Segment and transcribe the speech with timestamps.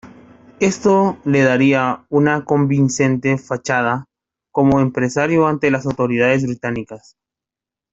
[0.59, 4.05] Esto le daría una "convincente fachada"
[4.51, 7.17] como empresario ante las autoridades británicas.